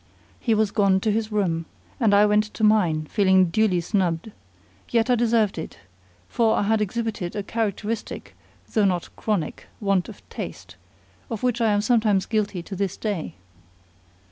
He 0.39 0.55
was 0.55 0.71
gone 0.71 0.99
to 1.01 1.11
his 1.11 1.31
room, 1.31 1.67
and 1.99 2.11
I 2.11 2.25
went 2.25 2.45
to 2.55 2.63
mine 2.63 3.05
feeling 3.05 3.51
duly 3.51 3.79
snubbed; 3.81 4.31
yet 4.89 5.11
I 5.11 5.15
deserved 5.15 5.59
it; 5.59 5.77
for 6.27 6.57
I 6.57 6.63
had 6.63 6.81
exhibited 6.81 7.35
a 7.35 7.43
characteristic 7.43 8.35
(though 8.73 8.85
not 8.85 9.15
chronic) 9.15 9.67
want 9.79 10.09
of 10.09 10.27
taste, 10.27 10.75
of 11.29 11.43
which 11.43 11.61
I 11.61 11.71
am 11.71 11.81
sometimes 11.81 12.25
guilty 12.25 12.63
to 12.63 12.75
this 12.75 12.97
day. 12.97 13.35